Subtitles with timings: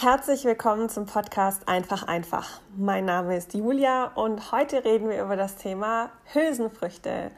[0.00, 2.60] Herzlich willkommen zum Podcast Einfach einfach.
[2.76, 7.32] Mein Name ist Julia und heute reden wir über das Thema Hülsenfrüchte.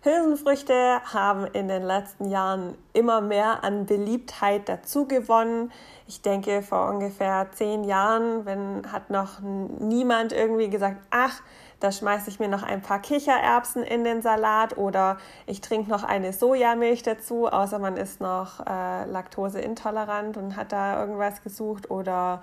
[0.00, 5.70] Hülsenfrüchte haben in den letzten Jahren immer mehr an Beliebtheit dazu gewonnen.
[6.06, 11.42] Ich denke, vor ungefähr zehn Jahren, wenn hat noch niemand irgendwie gesagt, ach,
[11.80, 16.04] da schmeiße ich mir noch ein paar Kichererbsen in den Salat oder ich trinke noch
[16.04, 22.40] eine Sojamilch dazu, außer man ist noch äh, laktoseintolerant und hat da irgendwas gesucht oder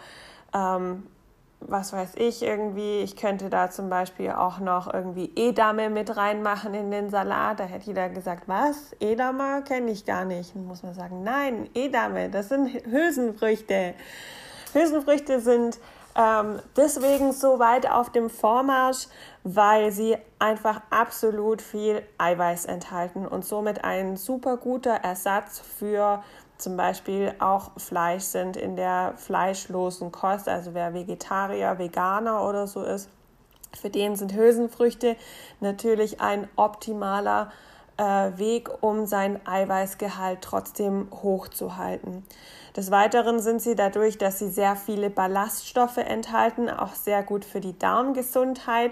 [0.54, 1.04] ähm,
[1.68, 6.74] was weiß ich irgendwie, ich könnte da zum Beispiel auch noch irgendwie Edame mit reinmachen
[6.74, 7.60] in den Salat.
[7.60, 8.96] Da hätte jeder gesagt, was?
[9.00, 10.56] Edame kenne ich gar nicht.
[10.56, 13.94] Dann muss man sagen, nein, Edame, das sind Hülsenfrüchte.
[14.74, 15.80] Hülsenfrüchte sind
[16.16, 19.08] ähm, deswegen so weit auf dem Vormarsch,
[19.44, 26.24] weil sie einfach absolut viel Eiweiß enthalten und somit ein super guter Ersatz für
[26.58, 32.84] zum Beispiel auch Fleisch sind in der fleischlosen Kost, also wer Vegetarier, Veganer oder so
[32.84, 33.10] ist,
[33.76, 35.16] für den sind Hülsenfrüchte
[35.60, 37.52] natürlich ein optimaler
[37.98, 38.04] äh,
[38.38, 42.24] Weg, um seinen Eiweißgehalt trotzdem hochzuhalten.
[42.76, 47.60] Des Weiteren sind sie dadurch, dass sie sehr viele Ballaststoffe enthalten, auch sehr gut für
[47.60, 48.92] die Darmgesundheit.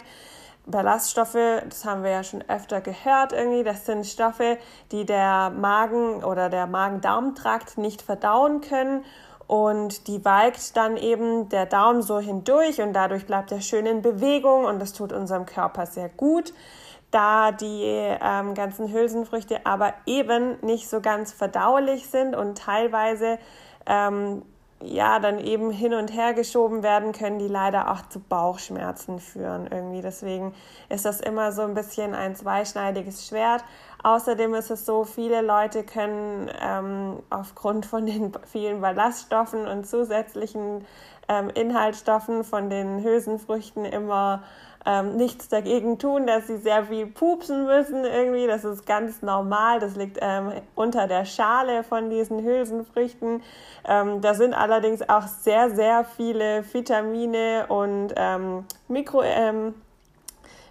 [0.67, 1.37] Ballaststoffe,
[1.67, 4.59] das haben wir ja schon öfter gehört irgendwie, das sind Stoffe,
[4.91, 9.03] die der Magen oder der Magen-Darm-Trakt nicht verdauen können
[9.47, 14.03] und die walkt dann eben der Darm so hindurch und dadurch bleibt er schön in
[14.03, 16.53] Bewegung und das tut unserem Körper sehr gut
[17.11, 23.37] da die ähm, ganzen Hülsenfrüchte aber eben nicht so ganz verdaulich sind und teilweise
[23.91, 24.43] ähm,
[24.83, 29.67] ja dann eben hin und her geschoben werden, können die leider auch zu Bauchschmerzen führen
[29.69, 30.01] irgendwie.
[30.01, 30.53] Deswegen
[30.89, 33.63] ist das immer so ein bisschen ein zweischneidiges Schwert.
[34.03, 40.85] Außerdem ist es so, viele Leute können ähm, aufgrund von den vielen Ballaststoffen und zusätzlichen
[41.27, 44.43] ähm, Inhaltsstoffen von den Hülsenfrüchten immer
[44.85, 48.47] ähm, nichts dagegen tun, dass sie sehr viel pupsen müssen irgendwie.
[48.47, 49.79] Das ist ganz normal.
[49.79, 53.43] Das liegt ähm, unter der Schale von diesen Hülsenfrüchten.
[53.87, 59.75] Ähm, da sind allerdings auch sehr, sehr viele Vitamine und ähm, Mikro, ähm,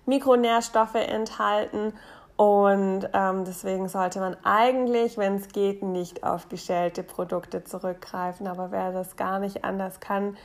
[0.07, 1.93] Mikronährstoffe enthalten.
[2.37, 8.47] Und ähm, deswegen sollte man eigentlich, wenn es geht, nicht auf geschälte Produkte zurückgreifen.
[8.47, 10.37] Aber wer das gar nicht anders kann,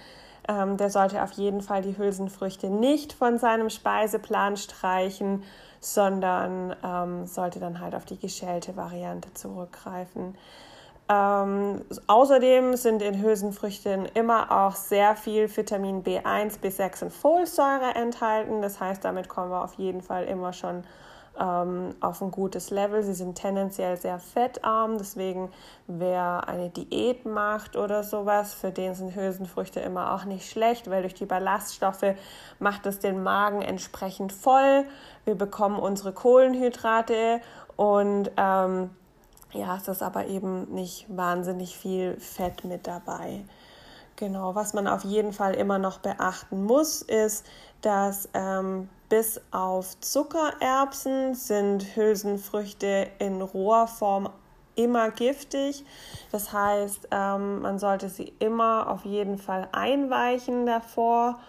[0.48, 5.44] ähm, der sollte auf jeden Fall die Hülsenfrüchte nicht von seinem Speiseplan streichen,
[5.80, 10.36] sondern ähm, sollte dann halt auf die geschälte Variante zurückgreifen.
[11.08, 18.62] Ähm, außerdem sind in Hülsenfrüchten immer auch sehr viel Vitamin B1, B6 und Folsäure enthalten.
[18.64, 20.84] Das heißt, damit kommen wir auf jeden Fall immer schon
[21.40, 23.04] ähm, auf ein gutes Level.
[23.04, 25.52] Sie sind tendenziell sehr fettarm, deswegen
[25.88, 31.02] wer eine Diät macht oder sowas, für den sind Hülsenfrüchte immer auch nicht schlecht, weil
[31.02, 32.16] durch die Ballaststoffe
[32.60, 34.86] macht es den Magen entsprechend voll.
[35.26, 37.42] Wir bekommen unsere Kohlenhydrate
[37.76, 38.90] und ähm,
[39.52, 43.46] ja, es ist aber eben nicht wahnsinnig viel Fett mit dabei.
[44.18, 47.46] Genau, was man auf jeden Fall immer noch beachten muss, ist,
[47.82, 54.30] dass ähm, bis auf Zuckererbsen sind Hülsenfrüchte in roher Form
[54.76, 55.86] immer giftig.
[56.32, 61.40] Das heißt, ähm, man sollte sie immer auf jeden Fall einweichen davor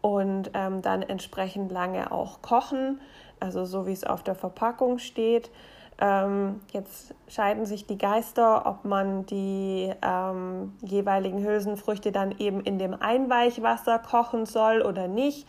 [0.00, 3.00] und ähm, dann entsprechend lange auch kochen,
[3.40, 5.50] also so wie es auf der Verpackung steht.
[5.98, 12.78] Ähm, jetzt scheiden sich die Geister, ob man die ähm, jeweiligen Hülsenfrüchte dann eben in
[12.78, 15.46] dem Einweichwasser kochen soll oder nicht.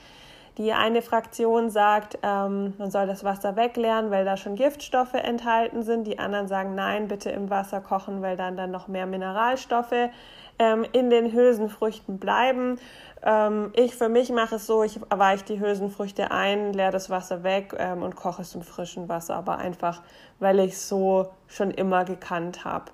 [0.58, 5.84] Die eine Fraktion sagt, ähm, man soll das Wasser wegleeren, weil da schon Giftstoffe enthalten
[5.84, 6.08] sind.
[6.08, 10.10] Die anderen sagen, nein, bitte im Wasser kochen, weil dann dann noch mehr Mineralstoffe
[10.58, 12.80] ähm, in den Hülsenfrüchten bleiben.
[13.22, 17.44] Ähm, ich für mich mache es so, ich weiche die Hülsenfrüchte ein, leere das Wasser
[17.44, 20.02] weg ähm, und koche es im frischen Wasser, aber einfach,
[20.40, 22.86] weil ich es so schon immer gekannt habe.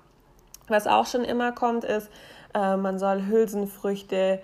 [0.68, 2.10] Was auch schon immer kommt, ist,
[2.54, 4.40] äh, man soll Hülsenfrüchte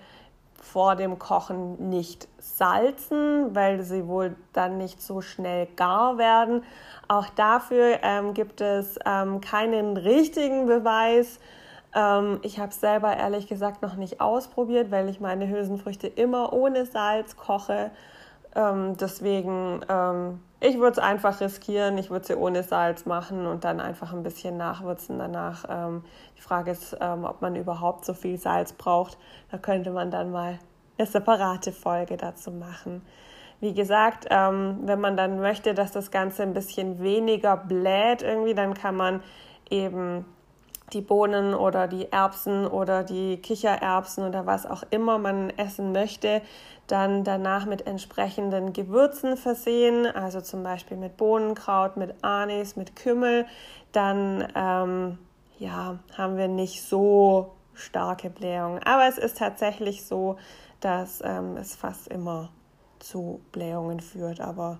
[0.61, 6.63] vor dem Kochen nicht salzen, weil sie wohl dann nicht so schnell gar werden.
[7.07, 11.39] Auch dafür ähm, gibt es ähm, keinen richtigen Beweis.
[11.93, 16.53] Ähm, ich habe es selber ehrlich gesagt noch nicht ausprobiert, weil ich meine Hülsenfrüchte immer
[16.53, 17.91] ohne Salz koche.
[18.55, 21.97] Ähm, deswegen, ähm, ich würde es einfach riskieren.
[21.97, 25.65] Ich würde sie ohne Salz machen und dann einfach ein bisschen nachwürzen danach.
[25.67, 26.03] Ähm,
[26.37, 29.17] die Frage ist, ähm, ob man überhaupt so viel Salz braucht.
[29.49, 30.59] Da könnte man dann mal
[30.97, 33.01] eine separate Folge dazu machen.
[33.59, 38.53] Wie gesagt, ähm, wenn man dann möchte, dass das Ganze ein bisschen weniger bläht irgendwie,
[38.53, 39.21] dann kann man
[39.69, 40.25] eben
[40.93, 46.41] die Bohnen oder die Erbsen oder die Kichererbsen oder was auch immer man essen möchte,
[46.87, 53.45] dann danach mit entsprechenden Gewürzen versehen, also zum Beispiel mit Bohnenkraut, mit Anis, mit Kümmel,
[53.91, 55.17] dann ähm,
[55.57, 58.81] ja, haben wir nicht so starke Blähungen.
[58.83, 60.37] Aber es ist tatsächlich so,
[60.79, 62.49] dass ähm, es fast immer
[62.99, 64.41] zu Blähungen führt.
[64.41, 64.79] Aber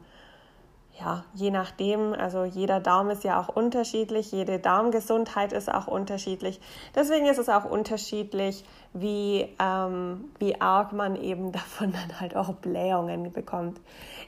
[0.99, 6.59] ja, je nachdem, also jeder Darm ist ja auch unterschiedlich, jede Darmgesundheit ist auch unterschiedlich.
[6.95, 12.53] Deswegen ist es auch unterschiedlich, wie, ähm, wie arg man eben davon dann halt auch
[12.53, 13.79] Blähungen bekommt.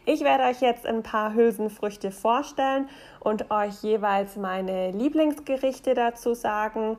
[0.05, 2.89] Ich werde euch jetzt ein paar Hülsenfrüchte vorstellen
[3.19, 6.97] und euch jeweils meine Lieblingsgerichte dazu sagen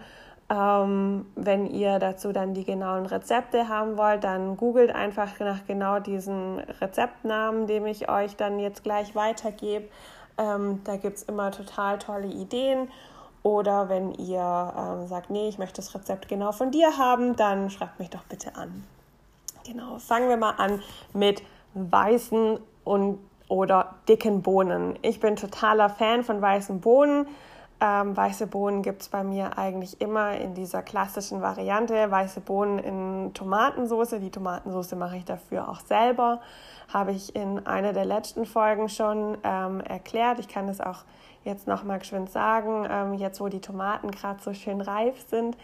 [0.50, 6.00] ähm, wenn ihr dazu dann die genauen Rezepte haben wollt, dann googelt einfach nach genau
[6.00, 9.88] diesen Rezeptnamen, dem ich euch dann jetzt gleich weitergebe.
[10.36, 12.88] Ähm, da gibt es immer total tolle Ideen.
[13.42, 17.70] Oder wenn ihr ähm, sagt, nee, ich möchte das Rezept genau von dir haben, dann
[17.70, 18.84] schreibt mich doch bitte an.
[19.66, 20.82] Genau, fangen wir mal an
[21.12, 21.42] mit
[21.74, 23.18] weißen und
[23.48, 24.98] oder dicken Bohnen.
[25.02, 27.26] Ich bin totaler Fan von weißen Bohnen.
[27.80, 32.10] Ähm, weiße Bohnen gibt es bei mir eigentlich immer in dieser klassischen Variante.
[32.10, 34.20] Weiße Bohnen in Tomatensauce.
[34.20, 36.40] Die Tomatensauce mache ich dafür auch selber.
[36.92, 40.38] Habe ich in einer der letzten Folgen schon ähm, erklärt.
[40.38, 41.04] Ich kann es auch
[41.44, 45.56] jetzt noch mal geschwind sagen, ähm, jetzt wo die Tomaten gerade so schön reif sind,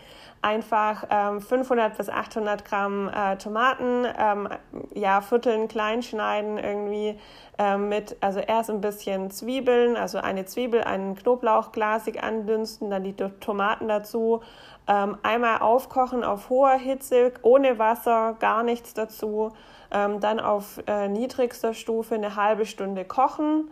[0.43, 4.49] einfach ähm, 500 bis 800 Gramm äh, Tomaten, ähm,
[4.94, 7.19] ja, vierteln, klein schneiden irgendwie
[7.59, 13.05] ähm, mit, also erst ein bisschen Zwiebeln, also eine Zwiebel, einen Knoblauch glasig andünsten, dann
[13.05, 14.41] die Tomaten dazu,
[14.87, 19.53] ähm, einmal aufkochen auf hoher Hitze, ohne Wasser, gar nichts dazu,
[19.91, 23.71] ähm, dann auf äh, niedrigster Stufe eine halbe Stunde kochen,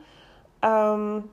[0.63, 1.25] ähm,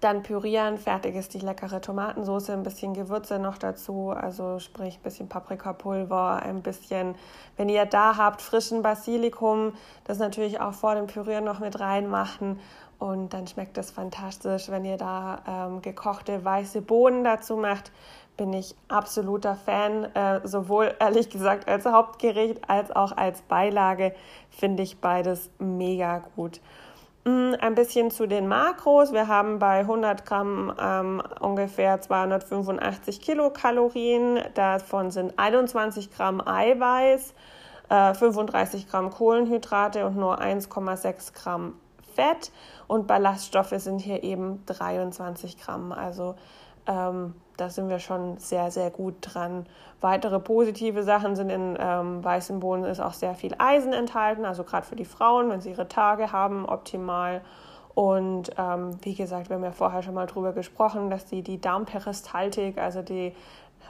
[0.00, 5.02] dann pürieren, fertig ist die leckere Tomatensauce, ein bisschen Gewürze noch dazu, also sprich ein
[5.02, 7.14] bisschen Paprikapulver, ein bisschen,
[7.56, 9.72] wenn ihr da habt, frischen Basilikum,
[10.04, 12.58] das natürlich auch vor dem Pürieren noch mit reinmachen
[12.98, 14.70] und dann schmeckt das fantastisch.
[14.70, 17.92] Wenn ihr da ähm, gekochte weiße Bohnen dazu macht,
[18.36, 24.14] bin ich absoluter Fan, äh, sowohl ehrlich gesagt als Hauptgericht als auch als Beilage
[24.50, 26.60] finde ich beides mega gut.
[27.28, 29.12] Mm, ein bisschen zu den Makros.
[29.12, 34.40] Wir haben bei 100 Gramm ähm, ungefähr 285 Kilokalorien.
[34.54, 37.34] Davon sind 21 Gramm Eiweiß,
[37.90, 41.74] äh, 35 Gramm Kohlenhydrate und nur 1,6 Gramm
[42.14, 42.50] Fett.
[42.86, 45.92] Und Ballaststoffe sind hier eben 23 Gramm.
[45.92, 46.34] Also
[46.88, 49.66] ähm, da sind wir schon sehr, sehr gut dran.
[50.00, 54.64] Weitere positive Sachen sind in ähm, weißen Bohnen ist auch sehr viel Eisen enthalten, also
[54.64, 57.42] gerade für die Frauen, wenn sie ihre Tage haben, optimal.
[57.94, 61.60] Und ähm, wie gesagt, wir haben ja vorher schon mal drüber gesprochen, dass die die
[61.60, 63.34] Darmperistaltik, also die,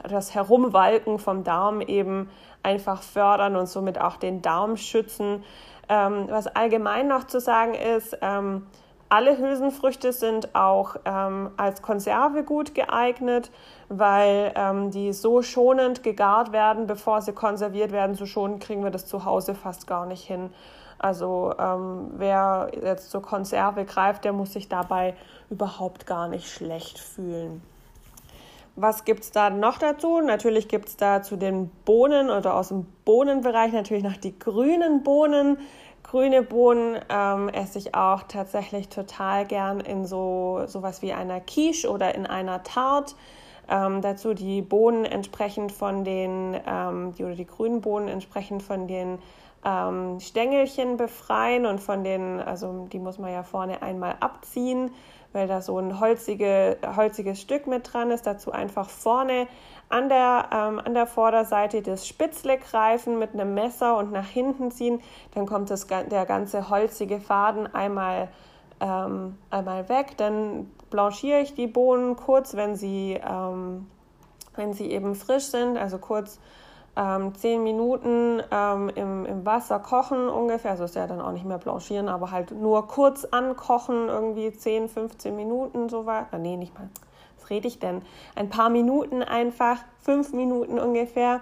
[0.07, 2.29] das Herumwalken vom Darm eben
[2.63, 5.43] einfach fördern und somit auch den Darm schützen.
[5.89, 8.65] Ähm, was allgemein noch zu sagen ist, ähm,
[9.09, 13.49] alle Hülsenfrüchte sind auch ähm, als Konserve gut geeignet,
[13.89, 18.15] weil ähm, die so schonend gegart werden, bevor sie konserviert werden.
[18.15, 20.51] So schonend kriegen wir das zu Hause fast gar nicht hin.
[20.99, 25.15] Also ähm, wer jetzt zur Konserve greift, der muss sich dabei
[25.49, 27.63] überhaupt gar nicht schlecht fühlen.
[28.75, 30.21] Was gibt es da noch dazu?
[30.21, 35.03] Natürlich gibt es da zu den Bohnen oder aus dem Bohnenbereich natürlich noch die grünen
[35.03, 35.57] Bohnen.
[36.09, 41.87] Grüne Bohnen ähm, esse ich auch tatsächlich total gern in so sowas wie einer Quiche
[41.87, 43.13] oder in einer Tarte.
[43.69, 48.87] Ähm, dazu die Bohnen entsprechend von den, ähm, die, oder die grünen Bohnen entsprechend von
[48.87, 49.19] den
[49.63, 54.89] ähm, Stängelchen befreien und von den, also die muss man ja vorne einmal abziehen,
[55.33, 58.25] weil da so ein holzige, holziges Stück mit dran ist.
[58.25, 59.47] Dazu einfach vorne
[59.89, 64.71] an der, ähm, an der Vorderseite das Spitzle greifen mit einem Messer und nach hinten
[64.71, 65.01] ziehen.
[65.33, 68.29] Dann kommt das, der ganze holzige Faden einmal,
[68.79, 70.17] ähm, einmal weg.
[70.17, 73.87] Dann blanchiere ich die Bohnen kurz, wenn sie, ähm,
[74.55, 76.39] wenn sie eben frisch sind, also kurz
[76.99, 80.71] ähm, 10 Minuten ähm, im, im Wasser kochen ungefähr.
[80.71, 84.89] Also ist ja dann auch nicht mehr blanchieren, aber halt nur kurz ankochen, irgendwie 10,
[84.89, 86.27] 15 Minuten so weit.
[86.33, 86.89] Nee, nicht mal
[87.49, 88.01] rede ich denn?
[88.35, 91.41] Ein paar Minuten einfach, fünf Minuten ungefähr.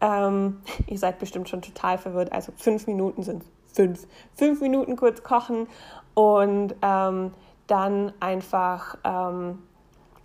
[0.00, 2.32] Ähm, ihr seid bestimmt schon total verwirrt.
[2.32, 4.06] Also fünf Minuten sind fünf.
[4.34, 5.68] Fünf Minuten kurz kochen
[6.14, 7.32] und ähm,
[7.66, 9.62] dann einfach ähm,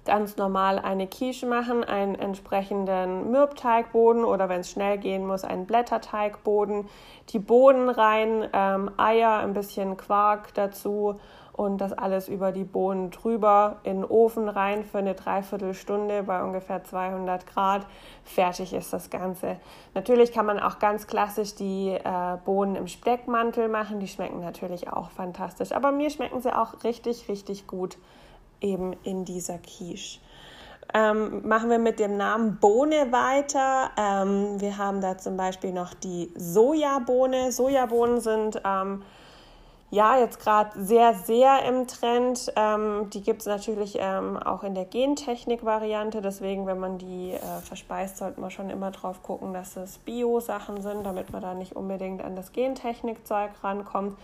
[0.05, 5.65] ganz normal eine Quiche machen, einen entsprechenden Mürbteigboden oder wenn es schnell gehen muss, einen
[5.65, 6.87] Blätterteigboden,
[7.29, 11.19] die Bohnen rein, ähm, Eier, ein bisschen Quark dazu
[11.53, 16.43] und das alles über die Bohnen drüber in den Ofen rein für eine Dreiviertelstunde bei
[16.43, 17.85] ungefähr 200 Grad.
[18.23, 19.57] Fertig ist das Ganze.
[19.93, 23.99] Natürlich kann man auch ganz klassisch die äh, Bohnen im Speckmantel machen.
[23.99, 25.71] Die schmecken natürlich auch fantastisch.
[25.71, 27.97] Aber mir schmecken sie auch richtig, richtig gut
[28.63, 30.19] eben in dieser Quiche.
[30.93, 33.89] Ähm, machen wir mit dem Namen Bohne weiter.
[33.97, 37.51] Ähm, wir haben da zum Beispiel noch die Sojabohne.
[37.51, 39.01] Sojabohnen sind ähm,
[39.89, 42.51] ja jetzt gerade sehr, sehr im Trend.
[42.55, 46.21] Ähm, die gibt es natürlich ähm, auch in der Gentechnik-Variante.
[46.21, 50.81] Deswegen, wenn man die äh, verspeist, sollte man schon immer drauf gucken, dass es Bio-Sachen
[50.83, 54.15] sind, damit man da nicht unbedingt an das Gentechnik-Zeug rankommt.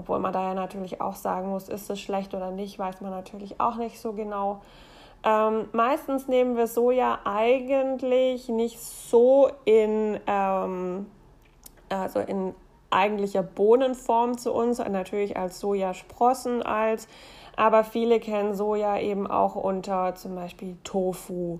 [0.00, 3.10] Obwohl man da ja natürlich auch sagen muss, ist es schlecht oder nicht, weiß man
[3.10, 4.62] natürlich auch nicht so genau.
[5.22, 11.04] Ähm, meistens nehmen wir Soja eigentlich nicht so in, ähm,
[11.90, 12.54] also in
[12.88, 17.06] eigentlicher Bohnenform zu uns, natürlich als Sojasprossen als,
[17.56, 21.58] aber viele kennen Soja eben auch unter zum Beispiel Tofu.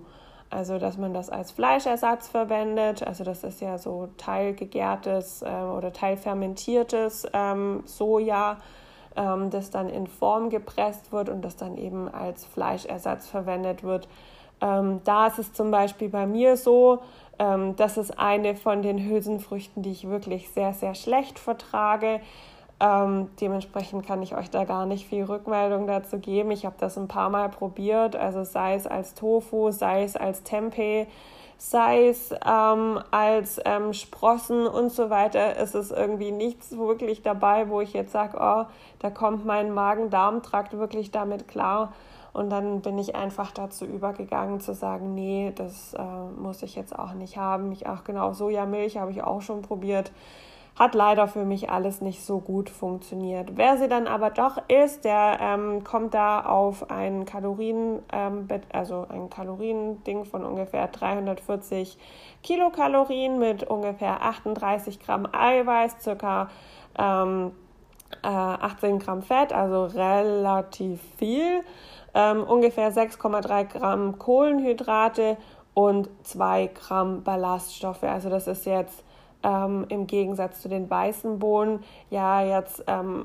[0.51, 3.05] Also, dass man das als Fleischersatz verwendet.
[3.07, 8.59] Also, das ist ja so teilgegärtes äh, oder teilfermentiertes ähm, Soja,
[9.17, 14.09] ähm, das dann in Form gepresst wird und das dann eben als Fleischersatz verwendet wird.
[14.61, 16.99] Ähm, da ist es zum Beispiel bei mir so,
[17.39, 22.21] ähm, das ist eine von den Hülsenfrüchten, die ich wirklich sehr, sehr schlecht vertrage.
[22.81, 26.51] Ähm, dementsprechend kann ich euch da gar nicht viel Rückmeldung dazu geben.
[26.51, 30.43] Ich habe das ein paar Mal probiert, also sei es als Tofu, sei es als
[30.45, 31.07] Tempeh,
[31.59, 35.59] sei es ähm, als ähm, Sprossen und so weiter.
[35.59, 38.65] Es ist irgendwie nichts wirklich dabei, wo ich jetzt sage, oh,
[38.99, 41.93] da kommt mein Magen-Darm-Trakt wirklich damit klar.
[42.33, 46.03] Und dann bin ich einfach dazu übergegangen zu sagen, nee, das äh,
[46.41, 47.73] muss ich jetzt auch nicht haben.
[47.73, 50.13] Ich auch genau Sojamilch habe ich auch schon probiert.
[50.79, 53.57] Hat leider für mich alles nicht so gut funktioniert.
[53.57, 59.07] Wer sie dann aber doch isst, der ähm, kommt da auf ein Kalorien, ähm, also
[59.11, 61.99] ein Kaloriending von ungefähr 340
[62.43, 66.49] Kilokalorien mit ungefähr 38 Gramm Eiweiß, circa
[66.99, 67.53] ähm,
[68.23, 71.63] äh, 18 Gramm Fett, also relativ viel
[72.15, 75.37] ähm, ungefähr 6,3 Gramm Kohlenhydrate
[75.75, 78.03] und 2 Gramm Ballaststoffe.
[78.03, 79.05] Also das ist jetzt
[79.43, 83.25] ähm, im Gegensatz zu den weißen Bohnen ja jetzt ähm,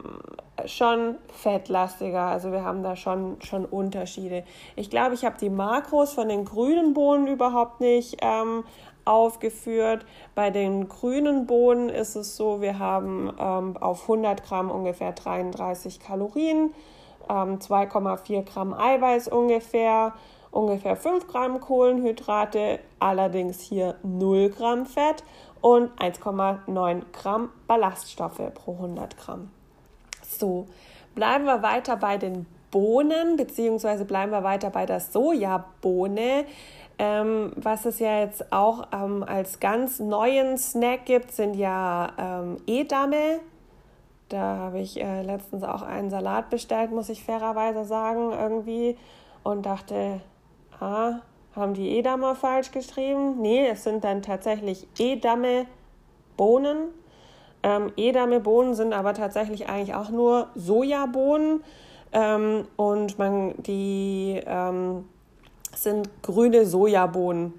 [0.65, 2.21] schon fettlastiger.
[2.21, 4.43] Also wir haben da schon, schon Unterschiede.
[4.75, 8.63] Ich glaube, ich habe die Makros von den grünen Bohnen überhaupt nicht ähm,
[9.03, 10.05] aufgeführt.
[10.33, 15.99] Bei den grünen Bohnen ist es so, wir haben ähm, auf 100 Gramm ungefähr 33
[15.99, 16.71] Kalorien
[17.29, 20.13] ähm, 2,4 Gramm Eiweiß ungefähr,
[20.51, 25.23] ungefähr 5 Gramm Kohlenhydrate, allerdings hier 0 Gramm Fett
[25.65, 29.49] und 1,9 Gramm Ballaststoffe pro 100 Gramm.
[30.21, 30.67] So,
[31.15, 36.45] bleiben wir weiter bei den Bohnen, beziehungsweise bleiben wir weiter bei der Sojabohne.
[36.99, 42.57] Ähm, was es ja jetzt auch ähm, als ganz neuen Snack gibt, sind ja ähm,
[42.67, 43.39] Edame.
[44.29, 48.99] Da habe ich äh, letztens auch einen Salat bestellt, muss ich fairerweise sagen, irgendwie.
[49.41, 50.21] Und dachte,
[50.79, 51.21] ah,
[51.55, 53.41] haben die Edamer falsch geschrieben?
[53.41, 55.65] Nee, es sind dann tatsächlich Edame
[56.37, 56.89] Bohnen.
[57.63, 61.63] Ähm, Edame Bohnen sind aber tatsächlich eigentlich auch nur Sojabohnen.
[62.11, 65.05] Ähm, und man, die ähm,
[65.75, 67.53] sind grüne Sojabohnen.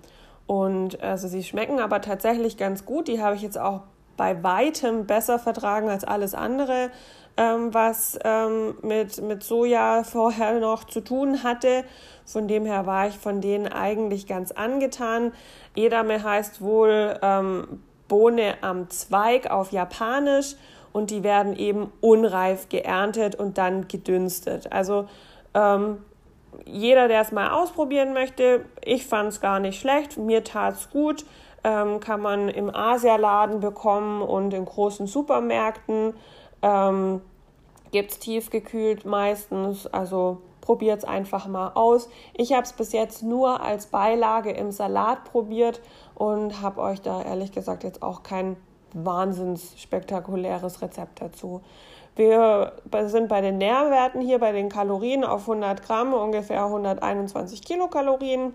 [0.47, 3.09] Und also sie schmecken aber tatsächlich ganz gut.
[3.09, 3.83] Die habe ich jetzt auch
[4.17, 6.91] bei weitem besser vertragen als alles andere,
[7.37, 11.85] ähm, was ähm, mit, mit Soja vorher noch zu tun hatte.
[12.25, 15.33] Von dem her war ich von denen eigentlich ganz angetan.
[15.75, 20.57] Edame heißt wohl ähm, Bohne am Zweig auf Japanisch
[20.93, 24.73] und die werden eben unreif geerntet und dann gedünstet.
[24.73, 25.09] Also
[25.55, 25.99] ähm,
[26.65, 30.91] jeder, der es mal ausprobieren möchte, ich fand es gar nicht schlecht, mir tat es
[30.91, 31.25] gut
[31.67, 36.15] ähm, kann man im Asialaden bekommen und in großen Supermärkten.
[36.63, 37.21] Ähm,
[37.93, 42.09] Gibt es tiefgekühlt meistens, also probiert es einfach mal aus.
[42.35, 45.81] Ich habe es bis jetzt nur als Beilage im Salat probiert
[46.15, 48.57] und habe euch da ehrlich gesagt jetzt auch kein
[48.93, 51.63] wahnsinns spektakuläres Rezept dazu.
[52.17, 52.73] Wir
[53.07, 58.53] sind bei den Nährwerten hier bei den Kalorien auf 100 Gramm ungefähr 121 Kilokalorien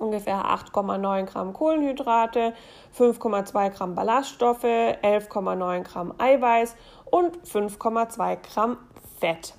[0.00, 2.54] ungefähr 8,9 Gramm Kohlenhydrate,
[2.98, 6.74] 5,2 Gramm Ballaststoffe, 11,9 Gramm Eiweiß
[7.10, 8.76] und 5,2 Gramm
[9.18, 9.54] Fett.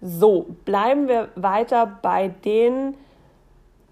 [0.00, 2.96] So, bleiben wir weiter bei den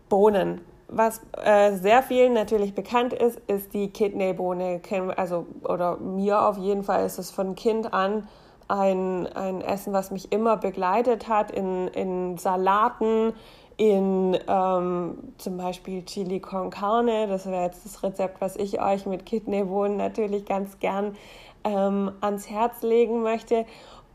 [0.08, 0.60] Bohnen.
[0.88, 4.80] Was äh, sehr vielen natürlich bekannt ist, ist die Kidneybohne.
[5.16, 8.28] Also, oder mir auf jeden Fall ist es von Kind an
[8.68, 13.32] ein, ein Essen, was mich immer begleitet hat in, in Salaten,
[13.76, 17.26] in ähm, zum Beispiel Chili con Carne.
[17.26, 21.16] Das wäre jetzt das Rezept, was ich euch mit Kidneybohnen natürlich ganz gern
[21.64, 23.66] ähm, ans Herz legen möchte.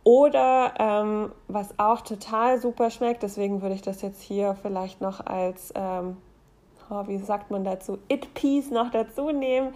[0.04, 5.26] Oder ähm, was auch total super schmeckt, deswegen würde ich das jetzt hier vielleicht noch
[5.26, 6.18] als, ähm,
[6.90, 9.74] oh, wie sagt man dazu, It-Piece noch dazu nehmen.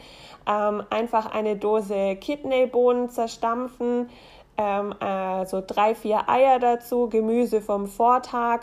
[0.48, 4.10] Ähm, einfach eine Dose Kidneybohnen zerstampfen,
[4.58, 8.62] ähm, also drei, vier Eier dazu, Gemüse vom Vortag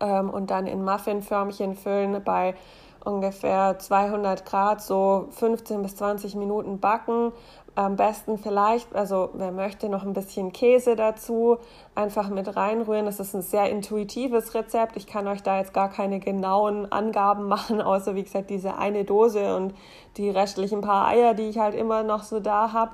[0.00, 2.54] ähm, und dann in Muffinförmchen füllen bei
[3.04, 7.32] ungefähr 200 Grad, so 15 bis 20 Minuten backen.
[7.74, 11.56] Am besten vielleicht, also wer möchte, noch ein bisschen Käse dazu,
[11.94, 13.06] einfach mit reinrühren.
[13.06, 14.96] Das ist ein sehr intuitives Rezept.
[14.96, 19.04] Ich kann euch da jetzt gar keine genauen Angaben machen, außer wie gesagt diese eine
[19.04, 19.74] Dose und
[20.18, 22.92] die restlichen paar Eier, die ich halt immer noch so da habe.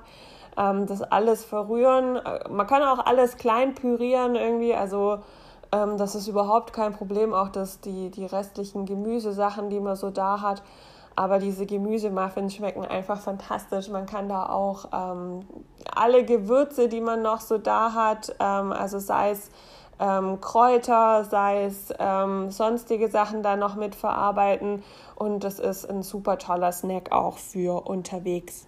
[0.56, 2.20] Ähm, das alles verrühren.
[2.48, 5.18] Man kann auch alles klein pürieren irgendwie, also
[5.72, 10.10] ähm, das ist überhaupt kein Problem, auch dass die, die restlichen Gemüsesachen, die man so
[10.10, 10.62] da hat.
[11.16, 13.88] Aber diese Gemüsemuffins schmecken einfach fantastisch.
[13.88, 15.40] Man kann da auch ähm,
[15.92, 19.50] alle Gewürze, die man noch so da hat, ähm, also sei es
[19.98, 24.84] ähm, Kräuter, sei es ähm, sonstige Sachen da noch mit verarbeiten.
[25.16, 28.67] Und das ist ein super toller Snack auch für unterwegs.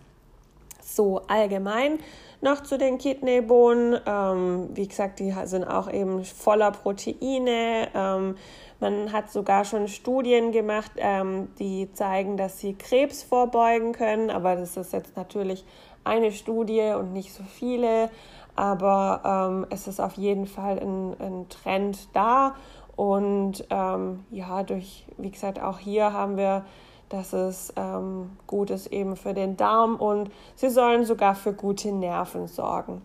[0.82, 1.98] So allgemein
[2.40, 4.00] noch zu den Kidneybohnen.
[4.06, 7.88] Ähm, wie gesagt, die sind auch eben voller Proteine.
[7.94, 8.36] Ähm,
[8.80, 14.30] man hat sogar schon Studien gemacht, ähm, die zeigen, dass sie Krebs vorbeugen können.
[14.30, 15.64] Aber das ist jetzt natürlich
[16.04, 18.10] eine Studie und nicht so viele.
[18.56, 22.56] Aber ähm, es ist auf jeden Fall ein, ein Trend da.
[22.96, 26.64] Und ähm, ja, durch, wie gesagt, auch hier haben wir
[27.10, 31.92] dass es ähm, gut ist eben für den Darm und sie sollen sogar für gute
[31.92, 33.02] Nerven sorgen.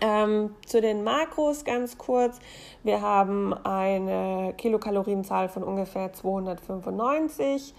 [0.00, 2.38] Ähm, zu den Makros ganz kurz.
[2.82, 7.74] Wir haben eine Kilokalorienzahl von ungefähr 295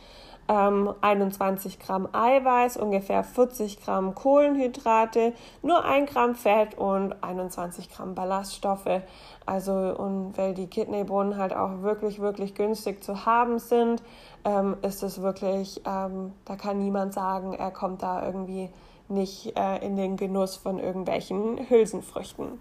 [0.51, 8.15] ähm, 21 Gramm Eiweiß, ungefähr 40 Gramm Kohlenhydrate, nur 1 Gramm Fett und 21 Gramm
[8.15, 9.01] Ballaststoffe.
[9.45, 14.03] Also, und weil die Kidneybohnen halt auch wirklich, wirklich günstig zu haben sind,
[14.43, 18.69] ähm, ist es wirklich, ähm, da kann niemand sagen, er kommt da irgendwie
[19.11, 22.59] nicht äh, in den Genuss von irgendwelchen Hülsenfrüchten.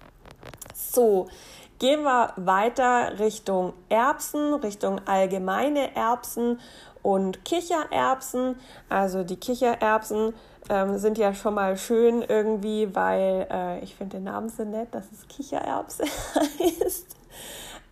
[0.75, 1.29] So,
[1.79, 6.61] gehen wir weiter Richtung Erbsen, Richtung allgemeine Erbsen
[7.03, 8.57] und Kichererbsen.
[8.89, 10.35] Also die Kichererbsen
[10.69, 14.95] ähm, sind ja schon mal schön irgendwie, weil äh, ich finde den Namen so nett,
[14.95, 17.17] dass es Kichererbse heißt.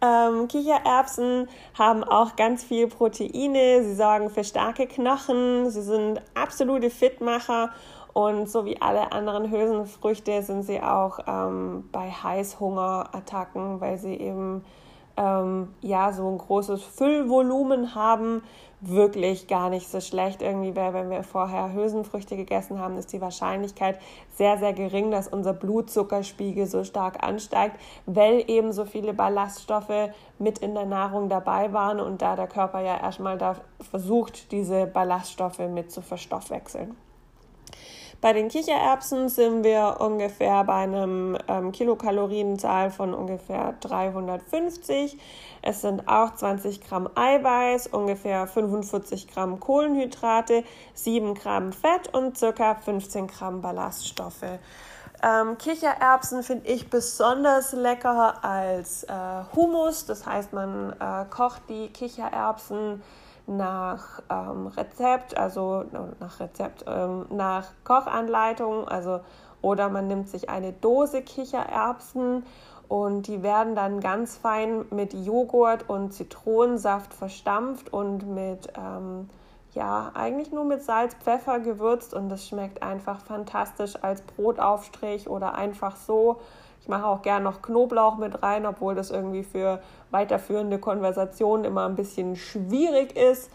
[0.01, 6.90] Ähm, Kichererbsen haben auch ganz viel Proteine, sie sorgen für starke Knochen, sie sind absolute
[6.90, 7.71] Fitmacher
[8.12, 14.64] und so wie alle anderen Hülsenfrüchte sind sie auch ähm, bei Heißhungerattacken, weil sie eben
[15.16, 18.42] ähm, ja so ein großes Füllvolumen haben,
[18.81, 23.21] wirklich gar nicht so schlecht irgendwie, weil wenn wir vorher Hülsenfrüchte gegessen haben, ist die
[23.21, 23.99] Wahrscheinlichkeit
[24.35, 30.59] sehr, sehr gering, dass unser Blutzuckerspiegel so stark ansteigt, weil eben so viele Ballaststoffe mit
[30.59, 35.59] in der Nahrung dabei waren und da der Körper ja erstmal da versucht, diese Ballaststoffe
[35.59, 36.97] mit zu verstoffwechseln.
[38.20, 45.16] Bei den Kichererbsen sind wir ungefähr bei einem ähm, Kilokalorienzahl von ungefähr 350.
[45.62, 52.74] Es sind auch 20 Gramm Eiweiß, ungefähr 45 Gramm Kohlenhydrate, 7 Gramm Fett und circa
[52.74, 54.59] 15 Gramm Ballaststoffe.
[55.22, 59.12] Ähm, Kichererbsen finde ich besonders lecker als äh,
[59.54, 60.07] Hummus.
[60.07, 63.00] Das heißt, man äh, kocht die Kichererbsen
[63.48, 65.84] nach ähm, Rezept, also
[66.20, 69.20] nach Rezept, ähm, nach Kochanleitung, also
[69.62, 72.44] oder man nimmt sich eine Dose Kichererbsen
[72.88, 79.28] und die werden dann ganz fein mit Joghurt und Zitronensaft verstampft und mit ähm,
[79.74, 85.54] ja eigentlich nur mit Salz, Pfeffer gewürzt und das schmeckt einfach fantastisch als Brotaufstrich oder
[85.54, 86.40] einfach so.
[86.88, 91.85] Ich mache auch gern noch Knoblauch mit rein, obwohl das irgendwie für weiterführende Konversationen immer
[91.85, 93.51] ein bisschen schwierig ist.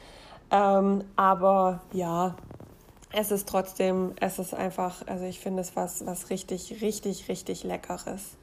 [0.51, 2.35] Ähm, aber ja,
[3.11, 7.63] es ist trotzdem, es ist einfach, also ich finde es was, was richtig, richtig, richtig
[7.63, 8.37] Leckeres.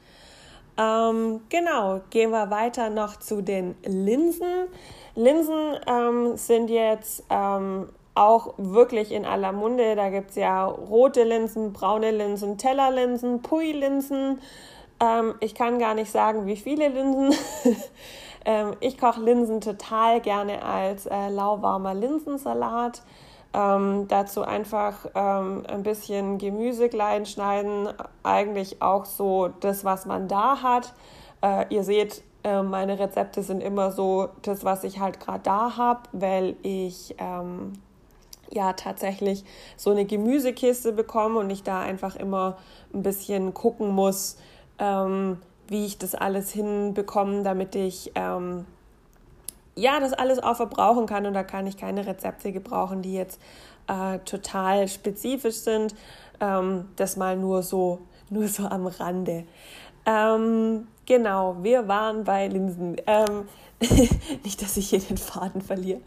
[0.76, 4.66] Ähm, genau, gehen wir weiter noch zu den Linsen.
[5.14, 9.94] Linsen ähm, sind jetzt ähm, auch wirklich in aller Munde.
[9.94, 14.40] Da gibt es ja rote Linsen, braune Linsen, Tellerlinsen, Pui-Linsen.
[15.00, 17.34] Ähm, ich kann gar nicht sagen, wie viele Linsen.
[18.44, 23.02] ähm, ich koche Linsen total gerne als äh, lauwarmer Linsensalat.
[23.52, 27.88] Ähm, dazu einfach ähm, ein bisschen Gemüse klein schneiden,
[28.22, 30.92] eigentlich auch so das, was man da hat.
[31.42, 35.76] Äh, ihr seht, äh, meine Rezepte sind immer so das, was ich halt gerade da
[35.76, 37.72] habe, weil ich ähm,
[38.52, 39.44] ja tatsächlich
[39.76, 42.56] so eine Gemüsekiste bekomme und ich da einfach immer
[42.94, 44.36] ein bisschen gucken muss,
[44.80, 45.38] ähm,
[45.68, 48.66] wie ich das alles hinbekomme, damit ich ähm,
[49.76, 53.40] ja das alles auch verbrauchen kann und da kann ich keine Rezepte gebrauchen, die jetzt
[53.86, 55.94] äh, total spezifisch sind.
[56.40, 59.44] Ähm, das mal nur so, nur so am Rande.
[60.06, 62.96] Ähm, genau, wir waren bei Linsen.
[63.06, 63.48] Ähm,
[64.44, 66.00] nicht, dass ich hier den Faden verliere.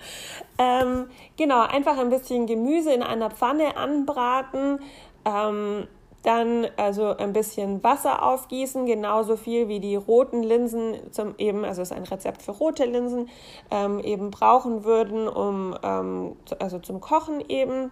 [0.58, 1.08] Ähm,
[1.38, 4.80] genau, einfach ein bisschen Gemüse in einer Pfanne anbraten.
[5.26, 5.88] Ähm,
[6.24, 11.82] dann also ein bisschen Wasser aufgießen, genauso viel wie die roten Linsen zum eben, also
[11.82, 13.30] es ist ein Rezept für rote Linsen,
[13.70, 17.92] ähm, eben brauchen würden, um ähm, also zum Kochen eben.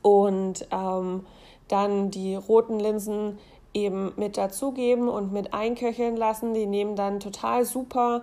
[0.00, 1.24] Und ähm,
[1.68, 3.38] dann die roten Linsen
[3.74, 6.54] eben mit dazugeben und mit einköcheln lassen.
[6.54, 8.22] Die nehmen dann total super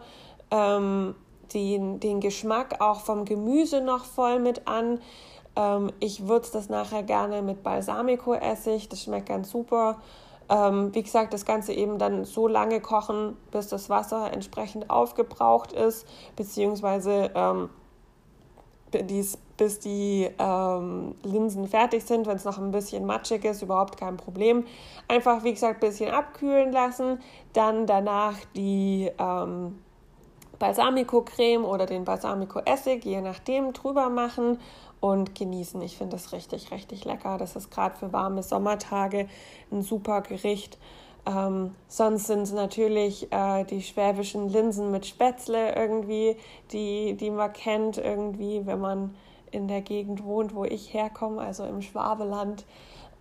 [0.49, 1.15] ähm,
[1.53, 4.99] den, den Geschmack auch vom Gemüse noch voll mit an.
[5.55, 9.97] Ähm, ich würze das nachher gerne mit Balsamico-Essig, das schmeckt ganz super.
[10.49, 15.71] Ähm, wie gesagt, das Ganze eben dann so lange kochen, bis das Wasser entsprechend aufgebraucht
[15.71, 17.69] ist, beziehungsweise ähm,
[18.93, 22.27] dies, bis die ähm, Linsen fertig sind.
[22.27, 24.65] Wenn es noch ein bisschen matschig ist, überhaupt kein Problem.
[25.07, 27.19] Einfach, wie gesagt, ein bisschen abkühlen lassen.
[27.53, 29.79] Dann danach die ähm,
[30.59, 34.57] Balsamico-Creme oder den Balsamico-Essig, je nachdem, drüber machen
[35.01, 35.81] und genießen.
[35.81, 37.37] Ich finde das richtig, richtig lecker.
[37.37, 39.27] Das ist gerade für warme Sommertage
[39.71, 40.77] ein super Gericht.
[41.25, 46.37] Ähm, sonst sind es natürlich äh, die schwäbischen Linsen mit Spätzle irgendwie,
[46.71, 49.15] die, die man kennt irgendwie, wenn man
[49.51, 52.65] in der Gegend wohnt, wo ich herkomme, also im Schwabeland.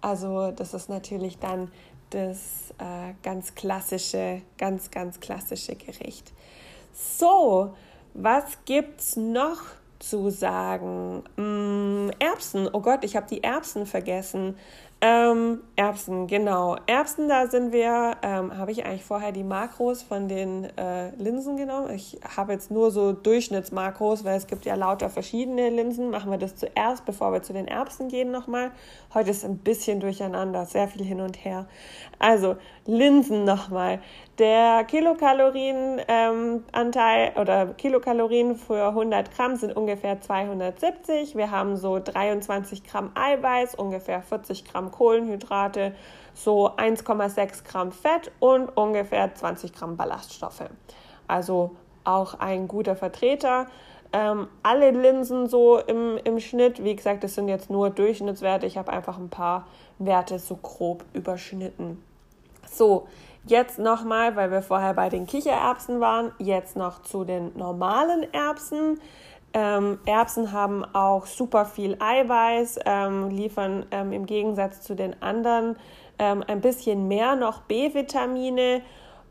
[0.01, 1.71] Also das ist natürlich dann
[2.11, 6.33] das äh, ganz klassische, ganz, ganz klassische Gericht.
[6.93, 7.75] So,
[8.15, 9.61] was gibt's noch?
[10.01, 11.23] Zu sagen.
[11.37, 14.57] Mm, Erbsen, oh Gott, ich habe die Erbsen vergessen.
[15.03, 16.77] Ähm, Erbsen, genau.
[16.87, 21.57] Erbsen, da sind wir, ähm, habe ich eigentlich vorher die Makros von den äh, Linsen
[21.57, 21.89] genommen.
[21.95, 26.11] Ich habe jetzt nur so Durchschnittsmakros, weil es gibt ja lauter verschiedene Linsen.
[26.11, 28.73] Machen wir das zuerst, bevor wir zu den Erbsen gehen nochmal.
[29.15, 31.67] Heute ist ein bisschen durcheinander, sehr viel hin und her.
[32.19, 34.01] Also, Linsen nochmal.
[34.41, 41.37] Der Kilokalorienanteil ähm, oder Kilokalorien für 100 Gramm sind ungefähr 270.
[41.37, 45.95] Wir haben so 23 Gramm Eiweiß, ungefähr 40 Gramm Kohlenhydrate,
[46.33, 50.71] so 1,6 Gramm Fett und ungefähr 20 Gramm Ballaststoffe.
[51.29, 51.73] Also
[52.05, 53.67] auch ein guter Vertreter.
[54.15, 58.65] Ähm, alle Linsen so im, im Schnitt, wie gesagt, das sind jetzt nur Durchschnittswerte.
[58.65, 59.67] Ich habe einfach ein paar
[59.99, 62.03] Werte so grob überschnitten.
[62.71, 63.09] So,
[63.45, 69.01] jetzt nochmal, weil wir vorher bei den Kichererbsen waren, jetzt noch zu den normalen Erbsen.
[69.53, 75.77] Ähm, Erbsen haben auch super viel Eiweiß, ähm, liefern ähm, im Gegensatz zu den anderen
[76.21, 78.83] ähm, ein bisschen mehr noch B-Vitamine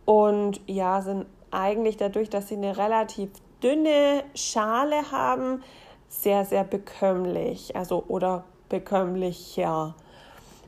[0.05, 3.29] und ja, sind eigentlich dadurch, dass sie eine relativ
[3.63, 5.63] dünne Schale haben,
[6.07, 9.95] sehr, sehr bekömmlich, also oder bekömmlicher.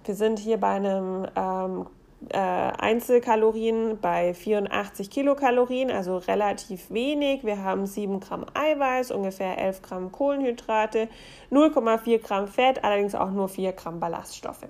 [0.06, 1.88] Wir sind hier bei einem ähm,
[2.30, 7.44] äh, Einzelkalorien bei 84 Kilokalorien, also relativ wenig.
[7.44, 11.10] Wir haben 7 Gramm Eiweiß, ungefähr 11 Gramm Kohlenhydrate,
[11.52, 14.68] 0,4 Gramm Fett, allerdings auch nur 4 Gramm Ballaststoffe.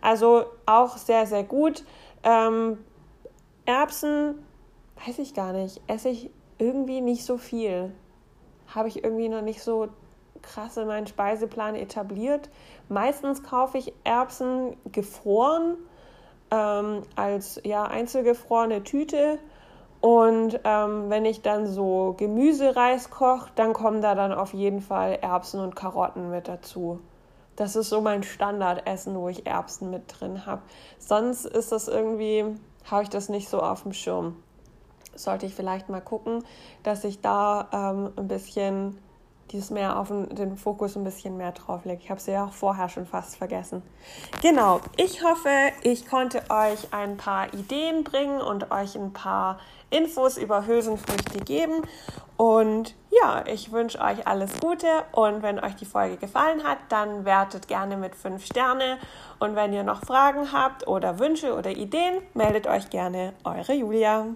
[0.00, 1.84] Also auch sehr, sehr gut.
[2.24, 2.78] Ähm,
[3.64, 4.44] Erbsen,
[5.06, 7.92] weiß ich gar nicht, esse ich irgendwie nicht so viel.
[8.66, 9.88] Habe ich irgendwie noch nicht so
[10.42, 12.50] krass in meinen Speiseplan etabliert.
[12.88, 15.76] Meistens kaufe ich Erbsen gefroren
[16.52, 19.38] ähm, als ja, einzelgefrorene Tüte.
[20.00, 25.18] Und ähm, wenn ich dann so Gemüsereis koche, dann kommen da dann auf jeden Fall
[25.22, 27.00] Erbsen und Karotten mit dazu.
[27.56, 30.62] Das ist so mein Standardessen, wo ich Erbsen mit drin habe.
[30.98, 32.44] Sonst ist das irgendwie,
[32.90, 34.36] habe ich das nicht so auf dem Schirm.
[35.14, 36.44] Sollte ich vielleicht mal gucken,
[36.82, 38.98] dass ich da ähm, ein bisschen
[39.52, 42.02] dieses mehr auf den Fokus ein bisschen mehr drauf legt.
[42.02, 43.82] Ich habe sie ja auch vorher schon fast vergessen.
[44.40, 45.50] Genau, ich hoffe,
[45.82, 49.58] ich konnte euch ein paar Ideen bringen und euch ein paar
[49.90, 51.82] Infos über Hülsenfrüchte geben.
[52.36, 57.24] Und ja, ich wünsche euch alles Gute und wenn euch die Folge gefallen hat, dann
[57.24, 58.98] wertet gerne mit 5 Sterne.
[59.38, 63.34] Und wenn ihr noch Fragen habt oder Wünsche oder Ideen, meldet euch gerne.
[63.44, 64.26] Eure Julia.